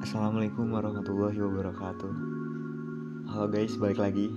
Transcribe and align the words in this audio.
Assalamualaikum 0.00 0.72
warahmatullahi 0.72 1.36
wabarakatuh. 1.44 2.12
Halo 3.28 3.52
guys, 3.52 3.76
balik 3.76 4.00
lagi. 4.00 4.32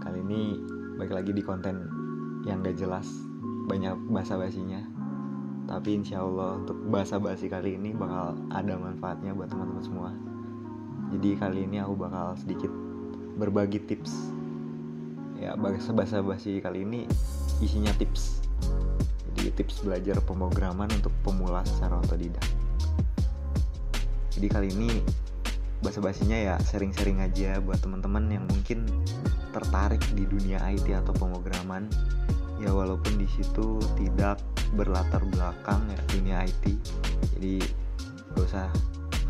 Kali 0.00 0.24
ini 0.24 0.56
balik 0.96 1.12
lagi 1.12 1.36
di 1.36 1.44
konten 1.44 1.84
yang 2.48 2.64
gak 2.64 2.80
jelas 2.80 3.04
Banyak 3.68 4.08
bahasa 4.08 4.40
basinya 4.40 4.80
Tapi 5.68 6.00
insya 6.00 6.24
Allah 6.24 6.64
untuk 6.64 6.80
bahasa 6.88 7.20
basi 7.20 7.52
kali 7.52 7.76
ini 7.76 7.92
bakal 7.92 8.40
ada 8.48 8.72
manfaatnya 8.80 9.36
buat 9.36 9.52
teman-teman 9.52 9.84
semua. 9.84 10.10
Jadi 11.12 11.36
kali 11.36 11.68
ini 11.68 11.76
aku 11.84 11.92
bakal 12.08 12.40
sedikit 12.40 12.72
berbagi 13.36 13.84
tips. 13.84 14.32
Ya 15.36 15.52
bahasa 15.60 15.92
bahasa 15.92 16.24
basi 16.24 16.64
kali 16.64 16.88
ini 16.88 17.04
isinya 17.60 17.92
tips. 18.00 18.40
Jadi 19.36 19.52
tips 19.60 19.84
belajar 19.84 20.16
pemrograman 20.24 20.88
untuk 20.88 21.12
pemula 21.20 21.60
secara 21.68 22.00
otodidak 22.00 22.57
jadi 24.32 24.46
kali 24.50 24.68
ini 24.72 25.02
bahasa 25.78 26.02
basinya 26.02 26.34
ya 26.34 26.54
sering-sering 26.58 27.22
aja 27.22 27.62
buat 27.62 27.78
teman-teman 27.78 28.26
yang 28.28 28.44
mungkin 28.50 28.84
tertarik 29.54 30.02
di 30.12 30.26
dunia 30.26 30.58
IT 30.74 30.86
atau 30.90 31.14
pemrograman. 31.14 31.86
Ya 32.58 32.74
walaupun 32.74 33.22
di 33.22 33.28
situ 33.30 33.78
tidak 33.94 34.42
berlatar 34.74 35.22
belakang 35.30 35.86
ya 35.88 36.00
dunia 36.10 36.42
IT 36.42 36.74
jadi 37.38 37.62
gak 38.34 38.44
usah 38.44 38.66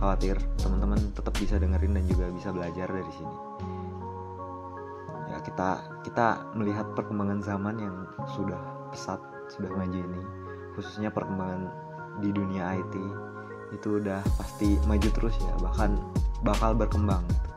khawatir 0.00 0.40
teman-teman 0.58 0.98
tetap 1.12 1.36
bisa 1.36 1.60
dengerin 1.60 1.94
dan 1.94 2.04
juga 2.08 2.32
bisa 2.32 2.48
belajar 2.50 2.88
dari 2.88 3.12
sini. 3.12 3.36
Ya 5.28 5.38
kita 5.44 5.70
kita 6.08 6.26
melihat 6.56 6.88
perkembangan 6.96 7.44
zaman 7.44 7.76
yang 7.76 7.96
sudah 8.32 8.58
pesat 8.88 9.20
sudah 9.52 9.68
maju 9.76 9.98
ini 10.00 10.22
khususnya 10.72 11.12
perkembangan 11.12 11.68
di 12.24 12.32
dunia 12.32 12.80
IT 12.80 12.94
itu 13.72 14.00
udah 14.00 14.24
pasti 14.40 14.80
maju 14.88 15.08
terus 15.12 15.36
ya 15.38 15.54
bahkan 15.60 16.00
bakal 16.40 16.72
berkembang 16.72 17.24
gitu. 17.28 17.50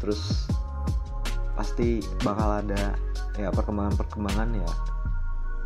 terus 0.00 0.48
pasti 1.54 2.02
bakal 2.22 2.62
ada 2.62 2.98
ya 3.38 3.50
perkembangan-perkembangan 3.50 4.50
ya 4.58 4.70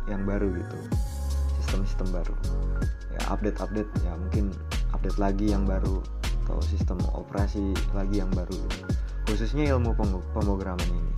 yang 0.09 0.25
baru 0.25 0.49
gitu 0.57 0.77
sistem-sistem 1.61 2.07
baru 2.09 2.35
ya 3.13 3.21
update-update 3.29 3.91
ya 4.05 4.13
mungkin 4.17 4.53
update 4.93 5.19
lagi 5.21 5.53
yang 5.53 5.69
baru 5.69 6.01
atau 6.49 6.57
sistem 6.65 6.97
operasi 7.13 7.77
lagi 7.93 8.25
yang 8.25 8.31
baru 8.33 8.57
gitu. 8.57 8.85
khususnya 9.29 9.69
ilmu 9.77 9.93
pemrograman 10.33 10.81
ini 10.89 11.13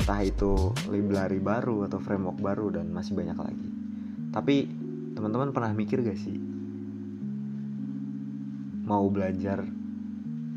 entah 0.00 0.20
itu 0.24 0.72
library 0.88 1.42
baru 1.42 1.84
atau 1.84 2.00
framework 2.00 2.40
baru 2.40 2.72
dan 2.72 2.88
masih 2.88 3.12
banyak 3.12 3.36
lagi 3.36 3.68
tapi 4.32 4.85
teman-teman 5.16 5.48
pernah 5.48 5.72
mikir 5.72 6.04
gak 6.04 6.20
sih? 6.20 6.36
Mau 8.84 9.08
belajar 9.08 9.64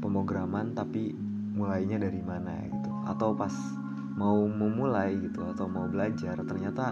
pemrograman 0.03 0.75
tapi 0.75 1.15
mulainya 1.55 1.95
dari 1.95 2.19
mana 2.19 2.67
gitu? 2.67 2.91
Atau 3.07 3.31
pas 3.39 3.55
mau 4.19 4.43
memulai 4.51 5.15
gitu 5.15 5.47
atau 5.55 5.71
mau 5.71 5.87
belajar 5.87 6.35
ternyata 6.43 6.91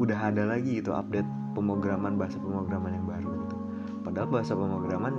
udah 0.00 0.32
ada 0.32 0.48
lagi 0.48 0.80
gitu 0.80 0.96
update 0.96 1.28
pemrograman 1.52 2.16
bahasa 2.16 2.40
pemrograman 2.40 2.96
yang 2.96 3.04
baru 3.04 3.30
gitu. 3.44 3.56
Padahal 4.00 4.28
bahasa 4.32 4.52
pemrograman 4.56 5.14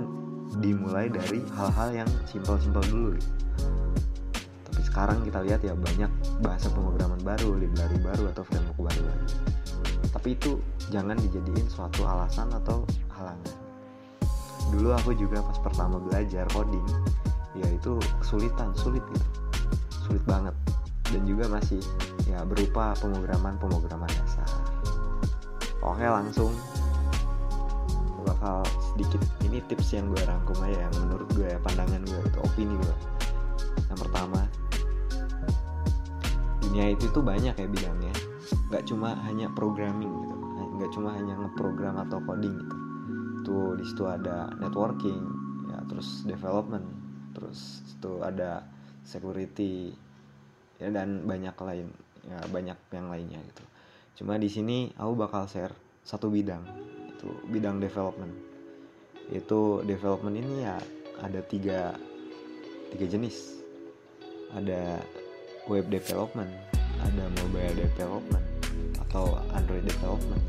dimulai 0.58 1.06
dari 1.06 1.46
hal-hal 1.54 1.94
yang 1.94 2.10
simpel-simpel 2.26 2.82
dulu. 2.90 3.14
gitu. 3.14 3.30
Sekarang 4.98 5.22
kita 5.22 5.40
lihat 5.46 5.60
ya 5.62 5.78
banyak 5.78 6.10
bahasa 6.42 6.66
pemrograman 6.74 7.22
baru 7.22 7.54
library 7.54 8.02
baru 8.02 8.34
atau 8.34 8.42
framework 8.42 8.82
baru. 8.82 9.06
Tapi 10.10 10.34
itu 10.34 10.58
jangan 10.90 11.14
dijadiin 11.14 11.70
suatu 11.70 12.02
alasan 12.02 12.50
atau 12.50 12.82
halangan. 13.14 13.46
Dulu 14.74 14.90
aku 14.98 15.14
juga 15.14 15.38
pas 15.38 15.54
pertama 15.62 16.02
belajar 16.02 16.50
coding 16.50 16.82
ya 17.54 17.70
itu 17.70 17.94
kesulitan 18.18 18.74
sulit 18.74 19.06
gitu. 19.14 19.26
Sulit 20.02 20.22
banget. 20.26 20.58
Dan 21.14 21.22
juga 21.30 21.46
masih 21.46 21.78
ya 22.26 22.42
berupa 22.42 22.90
pemrograman 22.98 23.54
pemrograman 23.62 24.10
dasar. 24.10 24.50
Oke 25.78 26.10
langsung. 26.10 26.50
Bakal 28.26 28.66
sedikit 28.90 29.22
ini 29.46 29.62
tips 29.70 29.94
yang 29.94 30.10
gue 30.10 30.26
rangkum 30.26 30.58
aja 30.66 30.90
yang 30.90 30.94
menurut 31.06 31.30
gue 31.38 31.46
ya 31.46 31.58
pandangan 31.62 32.02
gue 32.02 32.18
itu 32.18 32.38
opini 32.42 32.74
gue 32.74 32.96
yang 33.88 33.98
pertama 34.04 34.42
dunia 36.68 36.92
itu 36.92 37.08
tuh 37.16 37.24
banyak 37.24 37.56
ya 37.56 37.64
bidangnya. 37.64 38.12
Nggak 38.68 38.84
cuma 38.92 39.16
hanya 39.24 39.48
programming 39.56 40.12
gitu. 40.12 40.36
Nggak 40.76 40.90
cuma 40.92 41.16
hanya 41.16 41.34
ngeprogram 41.40 41.96
atau 42.04 42.20
coding 42.28 42.60
gitu. 42.60 42.76
Tuh 43.48 43.72
di 43.80 43.84
situ 43.88 44.04
ada 44.04 44.52
networking 44.60 45.24
ya 45.72 45.80
terus 45.88 46.28
development 46.28 46.84
terus 47.32 47.80
itu 47.88 48.20
ada 48.20 48.68
security 49.00 49.96
ya 50.76 50.92
dan 50.92 51.24
banyak 51.24 51.56
lain 51.56 51.88
ya 52.28 52.36
banyak 52.52 52.76
yang 52.92 53.08
lainnya 53.08 53.40
gitu. 53.40 53.64
Cuma 54.20 54.36
di 54.36 54.52
sini 54.52 54.92
aku 54.92 55.16
bakal 55.16 55.48
share 55.48 55.72
satu 56.04 56.28
bidang 56.28 56.68
itu 57.08 57.32
bidang 57.48 57.80
development. 57.80 58.36
Itu 59.32 59.80
development 59.88 60.36
ini 60.36 60.68
ya 60.68 60.76
ada 61.24 61.40
tiga 61.40 61.96
tiga 62.92 63.06
jenis. 63.08 63.56
Ada 64.52 65.00
web 65.68 65.86
development 65.92 66.50
ada 67.04 67.24
mobile 67.44 67.76
development 67.78 68.44
atau 69.08 69.38
Android 69.54 69.84
development 69.86 70.42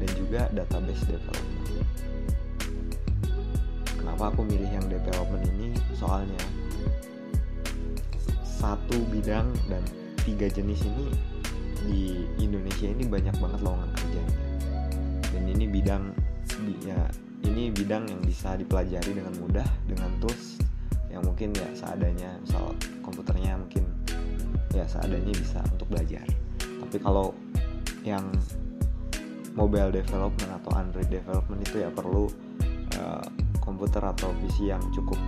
dan 0.00 0.10
juga 0.16 0.40
database 0.54 1.04
development. 1.04 1.58
Kenapa 4.00 4.32
aku 4.32 4.48
milih 4.48 4.70
yang 4.70 4.86
development 4.88 5.44
ini? 5.56 5.76
Soalnya 5.92 6.40
satu 8.44 8.96
bidang 9.12 9.52
dan 9.68 9.84
tiga 10.24 10.48
jenis 10.48 10.84
ini 10.84 11.06
di 11.88 12.02
Indonesia 12.40 12.88
ini 12.88 13.04
banyak 13.08 13.36
banget 13.40 13.60
lowongan 13.64 13.90
kerjanya. 13.96 14.36
Dan 15.32 15.42
ini 15.48 15.64
bidang 15.68 16.12
ya 16.84 17.00
ini 17.44 17.72
bidang 17.72 18.08
yang 18.08 18.20
bisa 18.24 18.56
dipelajari 18.56 19.16
dengan 19.16 19.32
mudah 19.40 19.68
dengan 19.88 20.12
tools 20.20 20.60
yang 21.08 21.24
mungkin 21.24 21.50
ya 21.56 21.68
seadanya 21.74 22.36
misal 22.44 22.76
komputernya 23.02 23.56
mungkin 23.58 23.84
ya 24.74 24.86
seadanya 24.86 25.34
bisa 25.34 25.58
untuk 25.74 25.90
belajar. 25.90 26.22
Tapi 26.58 26.96
kalau 27.02 27.34
yang 28.06 28.24
mobile 29.54 29.90
development 29.90 30.50
atau 30.62 30.70
Android 30.78 31.10
development 31.10 31.60
itu 31.66 31.82
ya 31.82 31.90
perlu 31.90 32.30
uh, 32.96 33.26
komputer 33.58 34.00
atau 34.00 34.30
PC 34.42 34.70
yang 34.70 34.82
cukup 34.94 35.18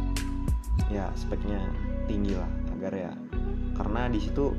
ya 0.89 1.11
speknya 1.19 1.59
tinggi 2.07 2.39
lah 2.39 2.51
agar 2.79 2.93
ya. 2.95 3.13
Karena 3.75 4.07
di 4.07 4.21
situ 4.23 4.55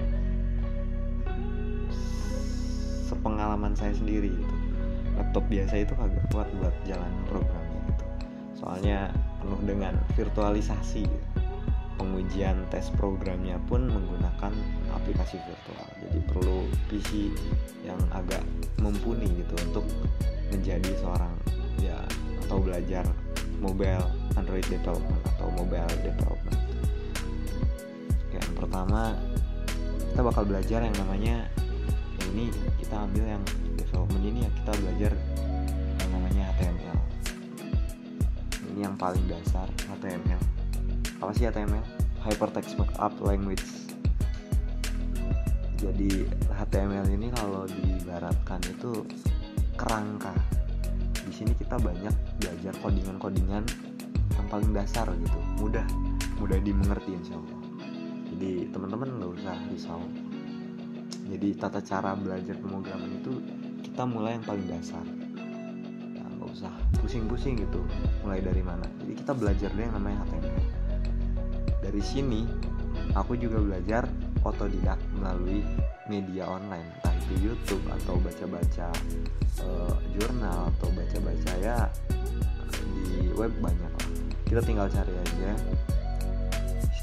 sepengalaman 3.07 3.77
saya 3.77 3.95
sendiri 3.95 4.31
gitu. 4.31 4.55
Laptop 5.13 5.45
biasa 5.47 5.85
itu 5.85 5.93
agak 5.95 6.25
kuat 6.33 6.49
buat 6.57 6.75
jalan 6.89 7.11
programnya 7.29 7.79
gitu. 7.93 8.05
Soalnya 8.57 9.13
penuh 9.39 9.61
dengan 9.63 9.93
virtualisasi 10.17 11.05
gitu 11.05 11.42
pengujian 12.03 12.67
tes 12.67 12.91
programnya 12.99 13.55
pun 13.71 13.87
menggunakan 13.87 14.51
aplikasi 14.91 15.39
virtual. 15.47 15.87
Jadi 16.03 16.19
perlu 16.27 16.67
PC 16.91 17.31
yang 17.87 17.99
agak 18.11 18.43
mumpuni 18.83 19.31
gitu 19.39 19.55
untuk 19.63 19.87
menjadi 20.51 20.91
seorang 20.99 21.31
ya 21.79 21.95
atau 22.43 22.59
belajar 22.59 23.07
mobile 23.63 24.03
Android 24.35 24.67
development 24.67 25.23
atau 25.39 25.47
mobile 25.55 25.87
development. 26.03 26.59
Yang 28.35 28.51
pertama 28.59 29.15
kita 30.11 30.21
bakal 30.21 30.43
belajar 30.43 30.79
yang 30.83 30.97
namanya 30.99 31.47
yang 32.19 32.27
ini 32.35 32.45
kita 32.83 32.99
ambil 32.99 33.25
yang 33.25 33.43
development 33.79 34.23
ini 34.27 34.39
ya 34.45 34.51
kita 34.61 34.71
belajar 34.83 35.11
yang 35.97 36.09
namanya 36.13 36.43
HTML 36.53 36.97
ini 38.69 38.79
yang 38.85 38.93
paling 38.93 39.25
dasar 39.25 39.65
HTML 39.89 40.41
apa 41.17 41.31
sih 41.33 41.49
HTML 41.49 42.02
Hypertext 42.23 42.79
Markup 42.79 43.11
Language. 43.19 43.67
Jadi 45.75 46.23
HTML 46.47 47.11
ini 47.11 47.27
kalau 47.35 47.67
dibaratkan 47.67 48.63
itu 48.71 49.03
kerangka. 49.75 50.31
Di 51.27 51.31
sini 51.35 51.51
kita 51.59 51.75
banyak 51.75 52.15
belajar 52.39 52.71
codingan-codingan 52.79 53.63
yang 54.39 54.47
paling 54.47 54.71
dasar 54.71 55.11
gitu. 55.19 55.39
Mudah 55.59 55.83
mudah 56.39 56.55
dimengerti 56.63 57.11
insya 57.11 57.35
Allah. 57.35 57.59
Jadi 58.31 58.71
teman-teman 58.71 59.19
nggak 59.19 59.31
usah 59.43 59.57
risau. 59.67 59.99
Jadi 61.27 61.59
tata 61.59 61.83
cara 61.83 62.15
belajar 62.15 62.55
pemrograman 62.55 63.19
itu 63.19 63.43
kita 63.83 64.07
mulai 64.07 64.39
yang 64.39 64.47
paling 64.47 64.67
dasar. 64.71 65.03
Ya, 66.15 66.23
nggak 66.39 66.49
usah 66.55 66.71
pusing-pusing 67.03 67.59
gitu 67.59 67.83
mulai 68.23 68.39
dari 68.39 68.63
mana. 68.63 68.87
Jadi 69.03 69.11
kita 69.19 69.35
belajar 69.35 69.67
deh 69.75 69.83
yang 69.83 69.99
namanya 69.99 70.23
HTML 70.23 70.82
dari 71.83 71.99
sini 71.99 72.47
aku 73.11 73.35
juga 73.35 73.59
belajar 73.59 74.07
otodidak 74.47 74.97
melalui 75.19 75.61
media 76.07 76.47
online. 76.47 76.87
Entah 76.99 77.13
itu 77.19 77.51
YouTube 77.51 77.83
atau 77.91 78.15
baca-baca 78.23 78.87
uh, 79.63 79.95
jurnal 80.15 80.71
atau 80.79 80.87
baca-baca 80.95 81.51
ya 81.59 81.77
web 83.33 83.51
banyak 83.59 83.93
kita 84.47 84.61
tinggal 84.63 84.87
cari 84.87 85.11
aja. 85.11 85.51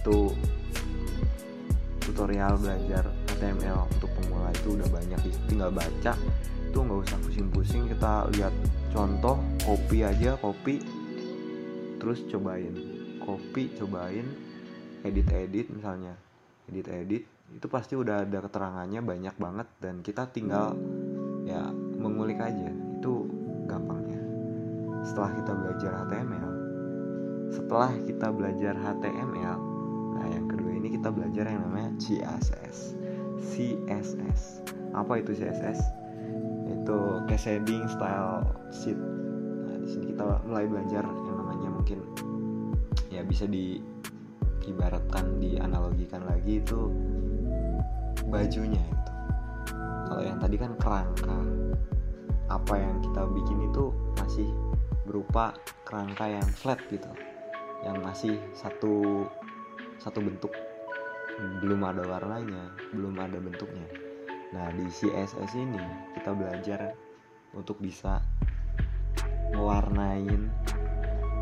Itu 0.01 0.33
tutorial 2.01 2.57
belajar 2.57 3.05
HTML 3.37 3.85
untuk 3.85 4.11
pemula 4.17 4.49
itu 4.57 4.79
udah 4.81 4.89
banyak. 4.89 5.21
Tinggal 5.45 5.69
baca 5.69 6.13
itu 6.71 6.79
nggak 6.79 6.99
usah 7.05 7.19
pusing-pusing. 7.21 7.91
Kita 7.91 8.31
lihat 8.33 8.55
contoh 8.95 9.39
copy 9.63 10.03
aja 10.03 10.35
copy 10.41 10.83
terus 12.01 12.25
cobain 12.33 12.73
copy 13.21 13.71
cobain 13.77 14.25
edit-edit 15.05 15.71
misalnya. 15.73 16.15
Edit-edit 16.71 17.25
itu 17.51 17.67
pasti 17.67 17.99
udah 17.99 18.23
ada 18.23 18.39
keterangannya 18.47 19.01
banyak 19.03 19.35
banget 19.35 19.69
dan 19.83 20.01
kita 20.07 20.31
tinggal 20.31 20.79
ya 21.45 21.69
mengulik 21.75 22.39
aja. 22.39 22.71
Itu 22.99 23.27
gampangnya. 23.67 24.23
Setelah 25.05 25.31
kita 25.35 25.53
belajar 25.57 25.93
HTML 26.05 26.51
setelah 27.51 27.91
kita 28.07 28.31
belajar 28.31 28.79
HTML 28.79 29.59
nah 30.15 30.27
yang 30.31 30.47
kedua 30.47 30.71
ini 30.71 30.95
kita 30.95 31.11
belajar 31.11 31.51
yang 31.51 31.67
namanya 31.67 31.91
CSS 31.99 32.95
CSS 33.43 34.63
apa 34.95 35.19
itu 35.19 35.35
CSS 35.35 35.81
itu 36.71 36.99
shading 37.35 37.83
style 37.91 38.47
sheet. 38.71 38.95
Nah 38.95 39.77
di 39.83 39.89
sini 39.91 40.15
kita 40.15 40.23
mulai 40.47 40.71
belajar 40.71 41.03
yang 41.03 41.37
namanya 41.39 41.69
mungkin 41.71 41.99
ya 43.11 43.27
bisa 43.27 43.47
diibaratkan 44.71 45.43
dianalogikan 45.43 46.23
lagi 46.31 46.63
itu 46.63 46.95
bajunya 48.31 48.79
itu. 48.79 49.13
Kalau 50.07 50.23
yang 50.23 50.39
tadi 50.39 50.55
kan 50.55 50.73
kerangka. 50.79 51.39
Apa 52.51 52.75
yang 52.79 52.99
kita 53.03 53.27
bikin 53.31 53.71
itu 53.71 53.95
masih 54.19 54.47
berupa 55.07 55.55
kerangka 55.83 56.31
yang 56.31 56.47
flat 56.55 56.79
gitu. 56.87 57.11
Yang 57.83 57.97
masih 57.99 58.35
satu 58.55 59.27
satu 59.99 60.23
bentuk. 60.23 60.55
Belum 61.59 61.83
ada 61.83 62.07
warnanya 62.07 62.71
belum 62.95 63.19
ada 63.19 63.43
bentuknya. 63.43 63.91
Nah 64.55 64.71
di 64.75 64.87
CSS 64.87 65.51
ini 65.59 65.83
kita 66.15 66.31
belajar 66.31 66.95
untuk 67.55 67.83
bisa 67.83 68.23
mewarnain 69.51 70.47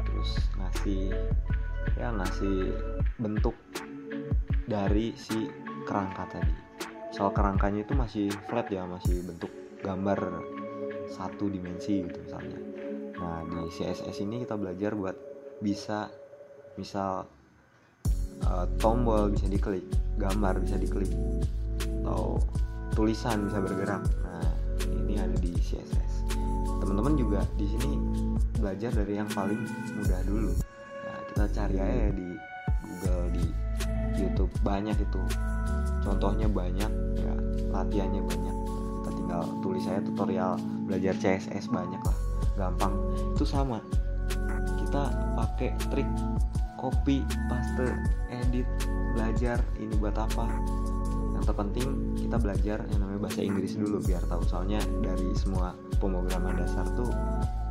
terus 0.09 0.41
ngasih 0.57 1.13
ya 1.99 2.15
ngasih 2.15 2.71
bentuk 3.19 3.59
dari 4.71 5.13
si 5.19 5.51
kerangka 5.83 6.31
tadi. 6.31 6.55
Soal 7.11 7.35
kerangkanya 7.35 7.83
itu 7.83 7.93
masih 7.99 8.31
flat 8.47 8.71
ya 8.71 8.87
masih 8.87 9.27
bentuk 9.27 9.51
gambar 9.83 10.39
satu 11.11 11.51
dimensi 11.51 12.07
gitu 12.07 12.19
misalnya. 12.23 12.59
Nah 13.19 13.43
di 13.43 13.67
CSS 13.75 14.23
ini 14.23 14.47
kita 14.47 14.55
belajar 14.55 14.95
buat 14.95 15.17
bisa 15.59 16.07
misal 16.79 17.27
uh, 18.47 18.67
tombol 18.79 19.35
bisa 19.35 19.51
diklik 19.51 19.83
gambar 20.23 20.63
bisa 20.63 20.79
diklik 20.79 21.11
atau 22.07 22.39
tulisan 22.95 23.51
bisa 23.51 23.59
bergerak. 23.59 24.07
Nah 24.23 24.47
ini 24.87 25.19
ada 25.19 25.35
di 25.35 25.51
CSS 25.59 26.31
teman-teman 26.79 27.19
juga 27.19 27.41
di 27.59 27.67
sini 27.67 27.99
belajar 28.63 28.95
dari 28.95 29.19
yang 29.19 29.29
paling 29.35 29.61
mudah 29.99 30.21
dulu 30.25 30.53
kita 31.39 31.55
cari 31.55 31.79
aja 31.79 32.11
di 32.19 32.35
Google 32.83 33.31
di 33.31 33.47
YouTube. 34.19 34.51
Banyak 34.67 34.99
itu. 34.99 35.23
Contohnya 36.03 36.51
banyak 36.51 36.91
ya 37.15 37.35
latihannya 37.71 38.27
banyak. 38.27 38.57
Kita 38.75 39.11
tinggal 39.15 39.43
tulis 39.63 39.87
saya 39.87 40.03
tutorial 40.03 40.59
belajar 40.91 41.15
CSS 41.15 41.71
banyak 41.71 42.03
lah. 42.03 42.17
Gampang. 42.59 42.91
Itu 43.39 43.47
sama. 43.47 43.79
Kita 44.83 45.15
pakai 45.39 45.79
trik 45.95 46.11
copy 46.75 47.23
paste 47.47 47.87
edit 48.35 48.67
belajar 49.15 49.63
ini 49.79 49.95
buat 49.95 50.19
apa. 50.19 50.51
Yang 51.39 51.55
terpenting 51.55 52.19
kita 52.19 52.35
belajar 52.43 52.83
yang 52.91 52.99
namanya 52.99 53.31
bahasa 53.31 53.47
Inggris 53.47 53.79
dulu 53.79 54.03
biar 54.03 54.27
tahu. 54.27 54.43
Soalnya 54.43 54.83
dari 55.07 55.31
semua 55.39 55.71
pemrograman 56.03 56.59
dasar 56.59 56.83
tuh 56.99 57.07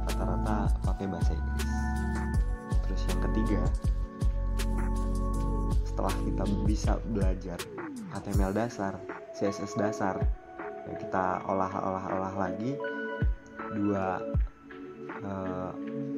rata-rata 0.08 0.72
pakai 0.88 1.12
bahasa 1.12 1.36
Inggris 1.36 1.87
ketiga 3.20 3.62
setelah 5.86 6.16
kita 6.24 6.44
bisa 6.66 6.92
belajar 7.10 7.60
HTML 8.14 8.54
dasar 8.54 8.98
CSS 9.34 9.78
dasar 9.78 10.22
ya 10.88 10.96
kita 10.98 11.42
olah-olah-olah 11.46 12.34
lagi 12.38 12.78
dua 13.74 14.22
uh, 15.26 15.72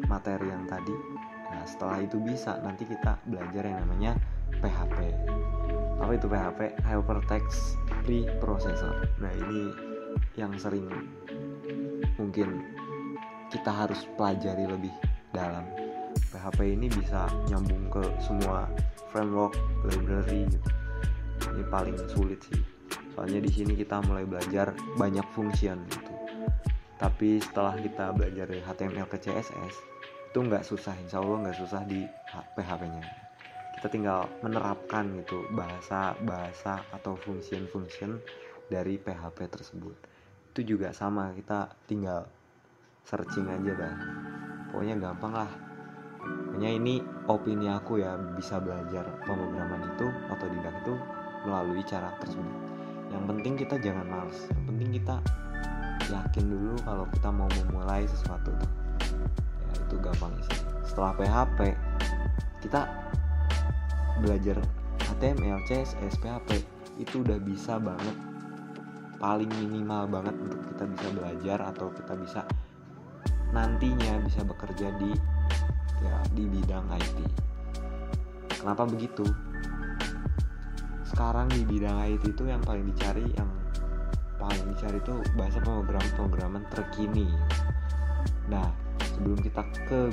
materi 0.05 0.51
yang 0.51 0.67
tadi 0.69 1.19
Nah, 1.49 1.65
setelah 1.65 1.97
itu 2.05 2.17
bisa 2.21 2.61
nanti 2.61 2.85
kita 2.85 3.17
belajar 3.25 3.65
yang 3.65 3.81
namanya 3.85 4.13
PHP. 4.61 4.97
Apa 5.99 6.11
itu 6.13 6.27
PHP? 6.29 6.59
Hypertext 6.85 7.75
Preprocessor. 8.05 9.09
Nah, 9.19 9.33
ini 9.33 9.73
yang 10.37 10.53
sering 10.61 10.87
mungkin 12.21 12.63
kita 13.49 13.71
harus 13.73 14.05
pelajari 14.13 14.69
lebih 14.69 14.93
dalam. 15.33 15.65
PHP 16.29 16.77
ini 16.77 16.87
bisa 16.89 17.25
nyambung 17.49 17.89
ke 17.89 18.03
semua 18.21 18.69
framework, 19.09 19.57
library 19.89 20.45
gitu. 20.49 20.69
Ini 21.49 21.63
paling 21.67 21.97
sulit 22.09 22.39
sih. 22.45 22.61
Soalnya 23.17 23.41
di 23.41 23.51
sini 23.51 23.73
kita 23.73 23.99
mulai 24.05 24.23
belajar 24.23 24.71
banyak 24.95 25.25
function 25.33 25.81
gitu. 25.89 26.13
Tapi 26.99 27.41
setelah 27.41 27.75
kita 27.79 28.11
belajar 28.13 28.47
HTML 28.51 29.07
ke 29.07 29.17
CSS, 29.17 29.75
itu 30.29 30.39
nggak 30.45 30.61
susah 30.61 30.93
insya 31.01 31.17
Allah 31.25 31.41
nggak 31.41 31.57
susah 31.57 31.81
di 31.89 32.05
PHP-nya 32.53 33.29
kita 33.79 33.87
tinggal 33.89 34.29
menerapkan 34.45 35.07
gitu 35.25 35.47
bahasa 35.55 36.13
bahasa 36.21 36.85
atau 36.93 37.17
function 37.17 37.65
function 37.71 38.21
dari 38.69 39.01
PHP 39.01 39.49
tersebut 39.49 39.97
itu 40.53 40.75
juga 40.75 40.93
sama 40.93 41.33
kita 41.33 41.73
tinggal 41.89 42.29
searching 43.09 43.49
aja 43.49 43.73
dah 43.73 43.95
pokoknya 44.69 45.01
gampang 45.01 45.33
lah 45.33 45.51
pokoknya 46.19 46.75
ini 46.75 46.99
opini 47.31 47.71
aku 47.71 48.03
ya 48.03 48.19
bisa 48.35 48.59
belajar 48.59 49.07
pemrograman 49.23 49.79
itu 49.95 50.11
atau 50.27 50.47
tidak 50.51 50.73
itu 50.83 50.93
melalui 51.47 51.79
cara 51.87 52.11
tersebut. 52.19 52.57
Yang 53.09 53.23
penting 53.31 53.53
kita 53.55 53.75
jangan 53.79 54.05
males. 54.11 54.39
Yang 54.51 54.63
penting 54.67 54.89
kita 54.99 55.15
yakin 56.11 56.45
dulu 56.51 56.75
kalau 56.83 57.05
kita 57.15 57.29
mau 57.31 57.47
memulai 57.63 58.03
sesuatu 58.03 58.51
tuh. 58.51 58.71
Itu 59.87 59.95
gampang 60.03 60.35
sih. 60.43 60.59
Setelah 60.83 61.15
PHP 61.15 61.59
kita 62.59 62.81
belajar 64.19 64.59
HTML, 65.15 65.63
CSS, 65.63 66.19
PHP 66.19 66.59
itu 66.99 67.23
udah 67.23 67.39
bisa 67.39 67.79
banget. 67.79 68.15
Paling 69.15 69.47
minimal 69.63 70.11
banget 70.11 70.35
untuk 70.35 70.59
kita 70.75 70.83
bisa 70.91 71.07
belajar 71.15 71.57
atau 71.71 71.87
kita 71.95 72.13
bisa 72.19 72.41
nantinya 73.55 74.21
bisa 74.27 74.43
bekerja 74.45 74.93
di 74.99 75.11
ya 76.03 76.15
di 76.35 76.43
bidang 76.47 76.85
IT. 76.95 77.17
Kenapa 78.59 78.83
begitu? 78.87 79.25
Sekarang 81.07 81.47
di 81.51 81.63
bidang 81.63 81.99
IT 82.05 82.23
itu 82.35 82.43
yang 82.47 82.63
paling 82.63 82.85
dicari 82.89 83.25
yang 83.35 83.49
paling 84.39 84.63
dicari 84.71 84.97
itu 84.99 85.15
bahasa 85.35 85.59
pemrograman-pemrograman 85.63 86.63
terkini. 86.71 87.27
Nah, 88.47 88.71
sebelum 89.19 89.39
kita 89.43 89.63
ke 89.87 90.07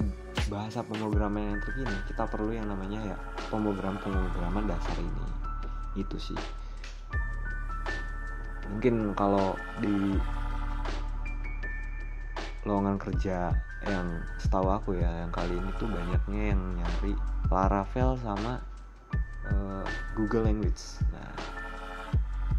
bahasa 0.51 0.83
pemrograman 0.83 1.55
yang 1.55 1.61
terkini 1.63 1.95
kita 2.07 2.27
perlu 2.27 2.55
yang 2.55 2.71
namanya 2.71 3.15
ya 3.15 3.17
pemrograman 3.51 3.99
pemrograman 3.99 4.67
dasar 4.71 4.95
ini 4.99 5.27
itu 5.99 6.17
sih 6.19 6.39
mungkin 8.71 9.15
kalau 9.15 9.59
di 9.79 10.15
lowongan 12.67 12.99
kerja 12.99 13.55
yang 13.87 14.07
setahu 14.43 14.67
aku 14.69 14.99
ya 14.99 15.07
yang 15.23 15.31
kali 15.31 15.55
ini 15.55 15.71
tuh 15.79 15.87
banyaknya 15.87 16.43
yang 16.53 16.63
nyari 16.75 17.15
Laravel 17.47 18.19
sama 18.19 18.59
uh, 19.47 19.87
Google 20.19 20.51
Language 20.51 21.07
nah 21.15 21.31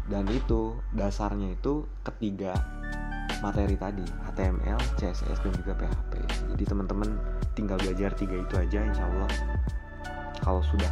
dan 0.08 0.24
itu 0.32 0.72
dasarnya 0.96 1.52
itu 1.52 1.84
ketiga 2.00 2.56
materi 3.38 3.78
tadi 3.78 4.02
HTML, 4.26 4.78
CSS 4.98 5.38
dan 5.46 5.52
juga 5.54 5.72
PHP. 5.78 6.12
Jadi 6.54 6.64
teman-teman 6.66 7.10
tinggal 7.54 7.78
belajar 7.78 8.10
tiga 8.18 8.34
itu 8.40 8.54
aja 8.58 8.78
insya 8.82 9.04
Allah. 9.06 9.30
Kalau 10.42 10.62
sudah 10.64 10.90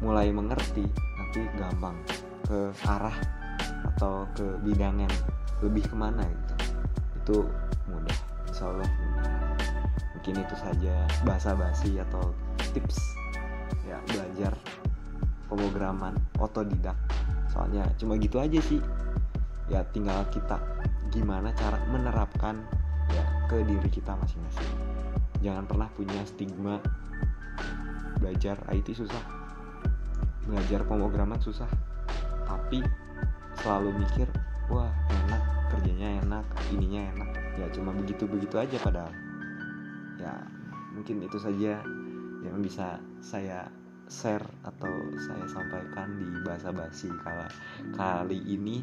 mulai 0.00 0.32
mengerti 0.32 0.86
nanti 1.18 1.44
gampang 1.58 1.96
ke 2.46 2.72
arah 2.88 3.16
atau 3.94 4.24
ke 4.32 4.46
bidang 4.64 5.04
yang 5.04 5.14
lebih 5.60 5.84
ke 5.84 5.96
mana 5.98 6.24
gitu. 6.24 6.54
Itu 7.20 7.36
insya 8.58 8.74
Allah. 8.74 8.90
Mungkin 10.18 10.34
itu 10.42 10.54
saja 10.58 10.94
bahasa 11.22 11.54
basi 11.54 11.94
atau 12.02 12.34
tips 12.74 12.98
ya 13.86 14.02
belajar 14.10 14.58
pemrograman 15.46 16.18
otodidak. 16.42 16.98
Soalnya 17.54 17.86
cuma 18.02 18.18
gitu 18.18 18.42
aja 18.42 18.58
sih. 18.58 18.82
Ya 19.70 19.86
tinggal 19.94 20.26
kita 20.34 20.58
gimana 21.14 21.54
cara 21.54 21.78
menerapkan 21.86 22.66
ya 23.14 23.24
ke 23.46 23.62
diri 23.64 23.88
kita 23.88 24.12
masing-masing 24.12 24.68
jangan 25.40 25.64
pernah 25.64 25.88
punya 25.96 26.20
stigma 26.28 26.76
belajar 28.20 28.60
IT 28.68 28.92
susah 28.92 29.24
belajar 30.44 30.84
pemrograman 30.84 31.40
susah 31.40 31.68
tapi 32.44 32.84
selalu 33.64 34.04
mikir 34.04 34.28
wah 34.68 34.92
enak 35.08 35.47
kerjanya 35.78 36.18
enak 36.26 36.44
ininya 36.74 37.02
enak. 37.14 37.30
Ya 37.54 37.66
cuma 37.70 37.94
begitu 37.94 38.26
begitu 38.26 38.58
aja 38.58 38.74
padahal. 38.82 39.14
Ya 40.18 40.34
mungkin 40.90 41.22
itu 41.22 41.38
saja 41.38 41.78
yang 42.42 42.58
bisa 42.58 42.98
saya 43.22 43.70
share 44.10 44.42
atau 44.66 44.90
saya 45.22 45.46
sampaikan 45.46 46.18
di 46.18 46.26
bahasa 46.42 46.74
basi 46.74 47.06
kala 47.22 47.46
kali 47.94 48.42
ini. 48.50 48.82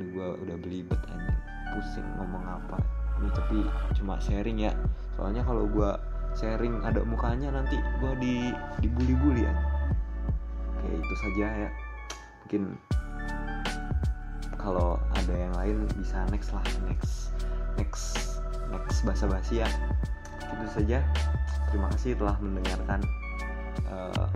Gue 0.00 0.28
udah 0.40 0.56
belibet 0.56 1.00
anjing 1.12 1.38
pusing 1.76 2.08
ngomong 2.16 2.44
apa. 2.48 2.80
Ini 3.20 3.28
tapi 3.36 3.58
cuma 4.00 4.16
sharing 4.16 4.64
ya. 4.64 4.72
Soalnya 5.20 5.44
kalau 5.44 5.68
gue 5.68 5.90
sharing 6.32 6.80
ada 6.80 7.04
mukanya 7.04 7.60
nanti 7.60 7.76
gue 8.00 8.12
di 8.18 8.34
dibully-bully 8.80 9.44
ya 9.44 9.54
kayak 10.80 10.96
itu 10.96 11.14
saja 11.20 11.46
ya. 11.68 11.70
Mungkin 12.44 12.62
kalau 14.64 14.96
ada 15.12 15.34
yang 15.36 15.52
lain 15.52 15.76
bisa 16.00 16.24
next 16.32 16.56
lah 16.56 16.64
next 16.88 17.36
next 17.76 18.40
next 18.72 19.04
bahasa 19.04 19.28
basi 19.28 19.60
ya. 19.60 19.68
Itu 20.40 20.66
saja. 20.72 21.04
Terima 21.68 21.92
kasih 21.92 22.16
telah 22.16 22.40
mendengarkan 22.40 23.04
uh, 23.92 24.26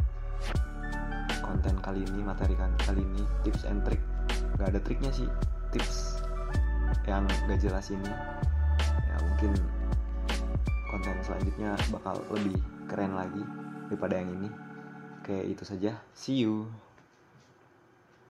konten 1.41 1.81
kali 1.81 2.05
ini 2.05 2.21
materi 2.21 2.53
kali 2.85 3.01
ini 3.01 3.25
tips 3.43 3.65
and 3.65 3.81
trick. 3.89 4.03
Gak 4.61 4.77
ada 4.77 4.81
triknya 4.85 5.11
sih 5.15 5.27
tips 5.73 6.21
yang 7.09 7.25
gak 7.49 7.59
jelas 7.65 7.89
ini. 7.89 8.13
Ya 9.09 9.17
mungkin 9.25 9.57
konten 10.93 11.17
selanjutnya 11.25 11.73
bakal 11.89 12.21
lebih 12.37 12.61
keren 12.85 13.17
lagi 13.17 13.41
daripada 13.89 14.21
yang 14.21 14.29
ini. 14.37 14.49
Oke 15.25 15.41
itu 15.49 15.65
saja. 15.65 15.97
See 16.13 16.45
you 16.45 16.69